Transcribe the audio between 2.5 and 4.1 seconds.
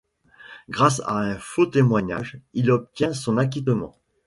il obtient son acquittement.